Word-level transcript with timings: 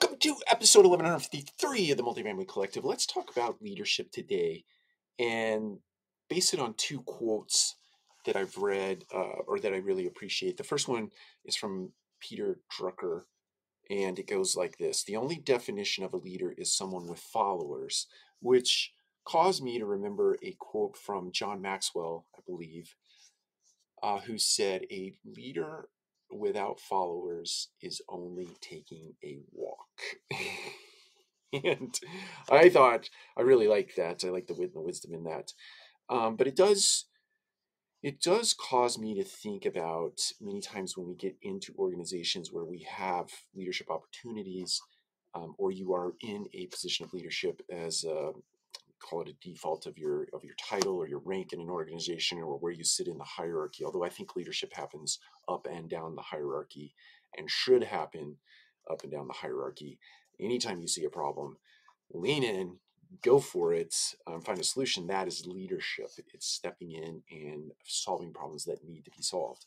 Welcome 0.00 0.18
to 0.20 0.36
episode 0.48 0.86
1153 0.86 1.90
of 1.90 1.96
the 1.96 2.04
Multifamily 2.04 2.46
Collective. 2.46 2.84
Let's 2.84 3.04
talk 3.04 3.32
about 3.32 3.60
leadership 3.60 4.12
today 4.12 4.62
and 5.18 5.78
base 6.30 6.54
it 6.54 6.60
on 6.60 6.74
two 6.74 7.00
quotes 7.00 7.74
that 8.24 8.36
I've 8.36 8.56
read 8.58 9.06
uh, 9.12 9.40
or 9.48 9.58
that 9.58 9.74
I 9.74 9.78
really 9.78 10.06
appreciate. 10.06 10.56
The 10.56 10.62
first 10.62 10.86
one 10.86 11.10
is 11.44 11.56
from 11.56 11.90
Peter 12.20 12.60
Drucker, 12.70 13.22
and 13.90 14.20
it 14.20 14.28
goes 14.28 14.54
like 14.54 14.78
this 14.78 15.02
The 15.02 15.16
only 15.16 15.34
definition 15.34 16.04
of 16.04 16.12
a 16.12 16.18
leader 16.18 16.54
is 16.56 16.72
someone 16.72 17.08
with 17.08 17.18
followers, 17.18 18.06
which 18.40 18.92
caused 19.24 19.64
me 19.64 19.80
to 19.80 19.84
remember 19.84 20.38
a 20.44 20.54
quote 20.60 20.96
from 20.96 21.32
John 21.32 21.60
Maxwell, 21.60 22.24
I 22.36 22.40
believe, 22.46 22.94
uh, 24.00 24.20
who 24.20 24.38
said, 24.38 24.82
A 24.92 25.14
leader 25.24 25.88
without 26.30 26.80
followers 26.80 27.68
is 27.82 28.02
only 28.08 28.48
taking 28.60 29.14
a 29.24 29.38
walk. 29.52 30.00
and 31.64 31.98
I 32.50 32.68
thought 32.68 33.08
I 33.36 33.42
really 33.42 33.68
like 33.68 33.94
that. 33.96 34.24
I 34.24 34.28
like 34.28 34.46
the, 34.46 34.54
wit 34.54 34.74
the 34.74 34.80
wisdom 34.80 35.14
in 35.14 35.24
that. 35.24 35.52
Um, 36.10 36.36
but 36.36 36.46
it 36.46 36.56
does 36.56 37.06
it 38.02 38.20
does 38.20 38.54
cause 38.54 38.96
me 38.96 39.14
to 39.14 39.24
think 39.24 39.66
about 39.66 40.20
many 40.40 40.60
times 40.60 40.96
when 40.96 41.08
we 41.08 41.16
get 41.16 41.36
into 41.42 41.74
organizations 41.76 42.52
where 42.52 42.64
we 42.64 42.86
have 42.88 43.28
leadership 43.56 43.90
opportunities 43.90 44.80
um, 45.34 45.54
or 45.58 45.72
you 45.72 45.92
are 45.92 46.14
in 46.20 46.46
a 46.54 46.66
position 46.66 47.04
of 47.04 47.12
leadership 47.12 47.60
as 47.72 48.04
a, 48.04 48.30
call 48.98 49.22
it 49.22 49.28
a 49.28 49.46
default 49.46 49.86
of 49.86 49.96
your 49.98 50.26
of 50.32 50.44
your 50.44 50.54
title 50.54 50.96
or 50.96 51.08
your 51.08 51.22
rank 51.24 51.52
in 51.52 51.60
an 51.60 51.70
organization 51.70 52.38
or 52.38 52.58
where 52.58 52.72
you 52.72 52.84
sit 52.84 53.08
in 53.08 53.18
the 53.18 53.24
hierarchy 53.24 53.84
although 53.84 54.04
i 54.04 54.08
think 54.08 54.36
leadership 54.36 54.72
happens 54.72 55.18
up 55.48 55.66
and 55.70 55.88
down 55.88 56.14
the 56.14 56.22
hierarchy 56.22 56.94
and 57.36 57.50
should 57.50 57.84
happen 57.84 58.36
up 58.90 59.02
and 59.02 59.12
down 59.12 59.26
the 59.26 59.34
hierarchy. 59.34 59.98
Anytime 60.40 60.80
you 60.80 60.88
see 60.88 61.04
a 61.04 61.10
problem 61.10 61.56
lean 62.12 62.42
in 62.42 62.76
go 63.22 63.38
for 63.38 63.72
it 63.72 63.94
um, 64.26 64.40
find 64.40 64.58
a 64.58 64.64
solution 64.64 65.06
that 65.06 65.28
is 65.28 65.46
leadership. 65.46 66.08
It's 66.32 66.46
stepping 66.46 66.92
in 66.92 67.22
and 67.30 67.70
solving 67.84 68.32
problems 68.32 68.64
that 68.64 68.84
need 68.86 69.04
to 69.04 69.10
be 69.10 69.22
solved. 69.22 69.64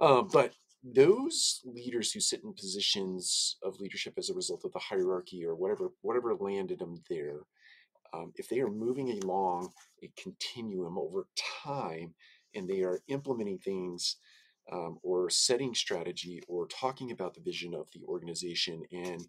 Uh, 0.00 0.22
but 0.22 0.54
those 0.82 1.62
leaders 1.64 2.12
who 2.12 2.20
sit 2.20 2.42
in 2.44 2.52
positions 2.52 3.56
of 3.62 3.80
leadership 3.80 4.14
as 4.18 4.28
a 4.28 4.34
result 4.34 4.64
of 4.64 4.72
the 4.72 4.78
hierarchy 4.78 5.44
or 5.44 5.54
whatever 5.54 5.90
whatever 6.02 6.34
landed 6.34 6.78
them 6.78 7.02
there 7.08 7.40
um, 8.14 8.32
if 8.36 8.48
they 8.48 8.60
are 8.60 8.70
moving 8.70 9.10
along 9.22 9.70
a 10.02 10.10
continuum 10.22 10.98
over 10.98 11.26
time 11.64 12.14
and 12.54 12.68
they 12.68 12.82
are 12.82 13.00
implementing 13.08 13.58
things 13.58 14.16
um, 14.72 14.98
or 15.02 15.30
setting 15.30 15.74
strategy 15.74 16.42
or 16.48 16.68
talking 16.68 17.12
about 17.12 17.34
the 17.34 17.42
vision 17.42 17.74
of 17.74 17.88
the 17.94 18.02
organization 18.06 18.82
and 18.92 19.26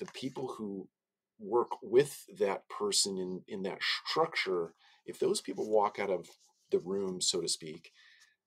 the 0.00 0.06
people 0.14 0.54
who 0.58 0.88
work 1.40 1.70
with 1.82 2.24
that 2.38 2.68
person 2.68 3.18
in, 3.18 3.42
in 3.48 3.62
that 3.64 3.80
structure, 4.08 4.74
if 5.06 5.18
those 5.20 5.40
people 5.42 5.70
walk 5.70 5.98
out 6.00 6.10
of 6.10 6.28
the 6.70 6.80
room, 6.80 7.20
so 7.20 7.40
to 7.42 7.48
speak, 7.48 7.92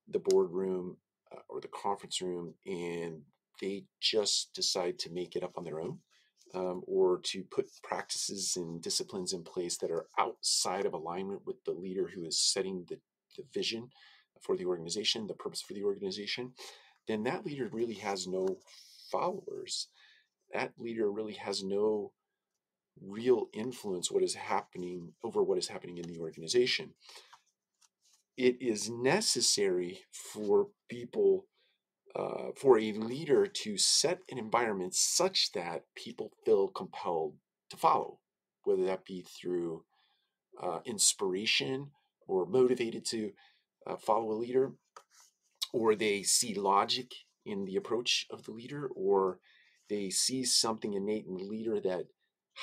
the 0.09 0.19
boardroom 0.19 0.97
uh, 1.33 1.41
or 1.49 1.61
the 1.61 1.69
conference 1.69 2.21
room, 2.21 2.55
and 2.65 3.21
they 3.61 3.83
just 4.01 4.53
decide 4.53 4.99
to 4.99 5.11
make 5.11 5.35
it 5.35 5.43
up 5.43 5.53
on 5.57 5.63
their 5.63 5.81
own, 5.81 5.99
um, 6.53 6.81
or 6.87 7.19
to 7.23 7.43
put 7.43 7.69
practices 7.83 8.55
and 8.55 8.81
disciplines 8.81 9.33
in 9.33 9.43
place 9.43 9.77
that 9.77 9.91
are 9.91 10.07
outside 10.17 10.85
of 10.85 10.93
alignment 10.93 11.45
with 11.45 11.63
the 11.65 11.71
leader 11.71 12.07
who 12.07 12.25
is 12.25 12.39
setting 12.39 12.85
the, 12.89 12.97
the 13.37 13.43
vision 13.53 13.89
for 14.41 14.55
the 14.55 14.65
organization, 14.65 15.27
the 15.27 15.33
purpose 15.33 15.61
for 15.61 15.73
the 15.73 15.83
organization, 15.83 16.53
then 17.07 17.23
that 17.23 17.45
leader 17.45 17.67
really 17.71 17.95
has 17.95 18.27
no 18.27 18.57
followers. 19.11 19.87
That 20.53 20.73
leader 20.77 21.11
really 21.11 21.33
has 21.33 21.63
no 21.63 22.11
real 23.01 23.47
influence 23.53 24.11
what 24.11 24.23
is 24.23 24.35
happening 24.35 25.13
over 25.23 25.43
what 25.43 25.57
is 25.57 25.67
happening 25.67 25.97
in 25.97 26.07
the 26.07 26.19
organization. 26.19 26.93
It 28.37 28.61
is 28.61 28.89
necessary 28.89 29.99
for 30.11 30.67
people 30.89 31.45
uh, 32.15 32.51
for 32.55 32.79
a 32.79 32.91
leader 32.91 33.45
to 33.45 33.77
set 33.77 34.19
an 34.31 34.37
environment 34.37 34.95
such 34.95 35.51
that 35.53 35.83
people 35.95 36.31
feel 36.45 36.67
compelled 36.67 37.35
to 37.69 37.77
follow, 37.77 38.19
whether 38.63 38.83
that 38.85 39.05
be 39.05 39.21
through 39.21 39.83
uh, 40.61 40.79
inspiration 40.85 41.91
or 42.27 42.45
motivated 42.45 43.05
to 43.05 43.31
uh, 43.87 43.95
follow 43.95 44.31
a 44.31 44.41
leader, 44.41 44.71
or 45.71 45.95
they 45.95 46.23
see 46.23 46.53
logic 46.53 47.11
in 47.45 47.65
the 47.65 47.75
approach 47.75 48.25
of 48.31 48.43
the 48.43 48.51
leader, 48.51 48.89
or 48.95 49.39
they 49.89 50.09
see 50.09 50.43
something 50.43 50.93
innate 50.93 51.25
in 51.25 51.35
the 51.35 51.43
leader 51.43 51.79
that 51.79 52.05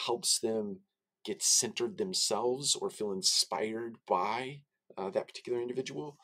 helps 0.07 0.39
them 0.41 0.81
get 1.25 1.43
centered 1.43 1.99
themselves 1.99 2.77
or 2.77 2.91
feel 2.91 3.13
inspired 3.13 3.97
by 4.07 4.61
uh, 4.97 5.11
that 5.11 5.27
particular 5.27 5.61
individual. 5.61 6.17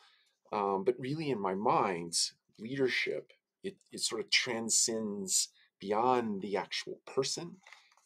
Um, 0.53 0.85
but 0.85 0.95
really, 0.99 1.31
in 1.31 1.41
my 1.41 1.55
mind, 1.55 2.15
leadership, 2.59 3.33
it, 3.63 3.77
it 3.93 4.01
sort 4.01 4.21
of 4.21 4.31
transcends 4.31 5.49
beyond 5.81 6.43
the 6.43 6.57
actual 6.57 7.01
person. 7.07 7.57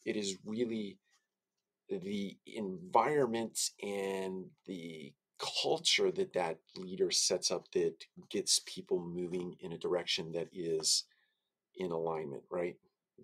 It 0.05 0.17
is 0.17 0.37
really 0.45 0.99
the 1.89 2.37
environment 2.47 3.71
and 3.83 4.47
the 4.67 5.13
culture 5.39 6.11
that 6.11 6.33
that 6.33 6.59
leader 6.77 7.11
sets 7.11 7.51
up 7.51 7.71
that 7.73 7.95
gets 8.31 8.61
people 8.67 8.99
moving 8.99 9.57
in 9.61 9.73
a 9.73 9.79
direction 9.79 10.33
that 10.33 10.49
is 10.53 11.05
in 11.77 11.91
alignment, 11.91 12.43
right? 12.51 12.77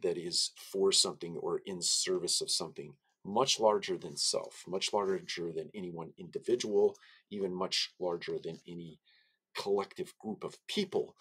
That 0.03 0.19
is 0.19 0.51
for 0.57 0.93
something 0.93 1.37
or 1.37 1.63
in 1.65 1.81
service 1.81 2.41
of 2.41 2.51
something 2.51 2.95
much 3.25 3.61
larger 3.61 3.97
than 3.97 4.17
self, 4.17 4.65
much 4.67 4.93
larger 4.93 5.53
than 5.53 5.71
any 5.75 5.91
one 5.91 6.13
individual, 6.19 6.97
even 7.31 7.55
much 7.55 7.93
larger 7.99 8.39
than 8.43 8.59
any 8.67 8.99
collective 9.57 10.13
group 10.19 10.45
of 10.45 10.57
people. 10.67 11.15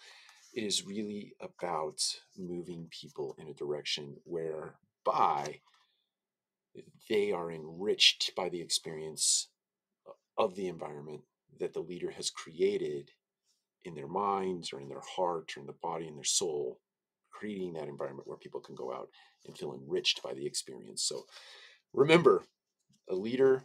It 0.54 0.64
is 0.64 0.86
really 0.86 1.34
about 1.40 2.00
moving 2.36 2.88
people 2.90 3.34
in 3.38 3.48
a 3.48 3.54
direction 3.54 4.16
whereby 4.24 5.60
they 7.08 7.32
are 7.32 7.50
enriched 7.50 8.32
by 8.36 8.48
the 8.48 8.60
experience 8.60 9.48
of 10.36 10.54
the 10.54 10.68
environment 10.68 11.22
that 11.58 11.72
the 11.72 11.80
leader 11.80 12.10
has 12.10 12.30
created 12.30 13.10
in 13.84 13.94
their 13.94 14.08
minds 14.08 14.72
or 14.72 14.80
in 14.80 14.88
their 14.88 15.02
heart 15.16 15.52
or 15.56 15.60
in 15.60 15.66
the 15.66 15.74
body 15.82 16.06
and 16.06 16.16
their 16.16 16.24
soul, 16.24 16.80
creating 17.30 17.72
that 17.74 17.88
environment 17.88 18.28
where 18.28 18.38
people 18.38 18.60
can 18.60 18.74
go 18.74 18.92
out 18.92 19.08
and 19.46 19.56
feel 19.56 19.74
enriched 19.74 20.22
by 20.22 20.32
the 20.32 20.46
experience. 20.46 21.02
So 21.02 21.24
remember, 21.92 22.44
a 23.08 23.14
leader 23.14 23.64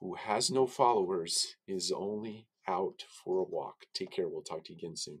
who 0.00 0.14
has 0.14 0.50
no 0.50 0.66
followers 0.66 1.56
is 1.66 1.92
only 1.94 2.46
out 2.70 3.04
for 3.24 3.38
a 3.38 3.44
walk. 3.44 3.86
Take 3.94 4.12
care. 4.12 4.28
We'll 4.28 4.42
talk 4.42 4.64
to 4.64 4.72
you 4.72 4.78
again 4.78 4.96
soon. 4.96 5.18